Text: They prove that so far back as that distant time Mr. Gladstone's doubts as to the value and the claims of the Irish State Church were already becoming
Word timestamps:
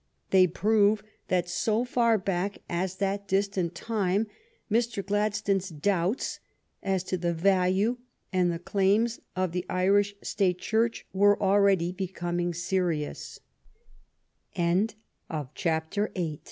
They 0.31 0.47
prove 0.47 1.03
that 1.27 1.47
so 1.47 1.85
far 1.85 2.17
back 2.17 2.57
as 2.67 2.95
that 2.95 3.27
distant 3.27 3.75
time 3.75 4.25
Mr. 4.67 5.05
Gladstone's 5.05 5.69
doubts 5.69 6.39
as 6.81 7.03
to 7.03 7.17
the 7.17 7.35
value 7.35 7.97
and 8.33 8.51
the 8.51 8.57
claims 8.57 9.19
of 9.35 9.51
the 9.51 9.63
Irish 9.69 10.15
State 10.23 10.57
Church 10.57 11.05
were 11.13 11.39
already 11.39 11.91
becoming 11.91 12.51